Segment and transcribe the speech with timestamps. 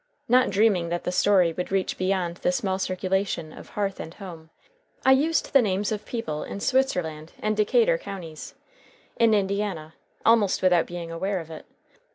[0.27, 4.49] Not dreaming that the story would reach beyond the small circulation of Hearth and Home,
[5.05, 8.55] I used the names of people in Switzerland and Decatur counties,
[9.17, 9.93] in Indiana,
[10.25, 11.67] almost without being aware of it.